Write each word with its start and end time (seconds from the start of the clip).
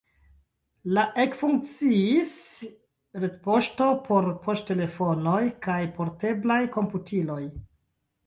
La 0.97 1.01
ekfunkciis 1.23 2.31
retpoŝto 3.23 3.89
por 4.07 4.29
poŝtelefonoj 4.47 5.41
kaj 5.69 5.79
porteblaj 5.99 6.59
komputiloj. 6.77 7.41